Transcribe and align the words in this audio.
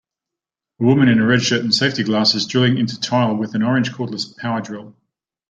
A 0.79 0.83
woman 0.83 1.09
in 1.09 1.19
a 1.19 1.25
red 1.27 1.43
shirt 1.43 1.61
and 1.61 1.71
safety 1.71 2.03
glasses 2.03 2.47
drilling 2.47 2.79
into 2.79 2.99
tile 2.99 3.35
with 3.35 3.53
an 3.53 3.61
orange 3.61 3.91
cordless 3.93 4.35
power 4.35 4.59
drill 4.59 4.95